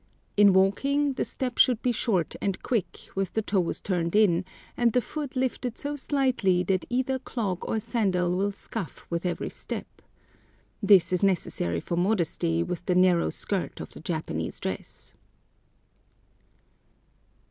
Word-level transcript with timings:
In 0.35 0.51
walking, 0.51 1.13
the 1.13 1.23
step 1.23 1.59
should 1.59 1.79
be 1.83 1.91
short 1.91 2.35
and 2.41 2.63
quick, 2.63 3.01
with 3.13 3.33
the 3.33 3.43
toes 3.43 3.79
turned 3.81 4.15
in, 4.15 4.45
and 4.75 4.93
the 4.93 4.99
foot 4.99 5.35
lifted 5.35 5.77
so 5.77 5.95
slightly 5.95 6.63
that 6.63 6.85
either 6.89 7.19
clog 7.19 7.59
or 7.69 7.79
sandal 7.79 8.35
will 8.35 8.51
scuff 8.51 9.05
with 9.11 9.27
every 9.27 9.51
step. 9.51 10.01
This 10.81 11.13
is 11.13 11.21
necessary 11.21 11.79
for 11.81 11.97
modesty, 11.97 12.63
with 12.63 12.83
the 12.87 12.95
narrow 12.95 13.29
skirt 13.29 13.79
of 13.79 13.91
the 13.91 13.99
Japanese 13.99 14.59
dress. 14.59 15.13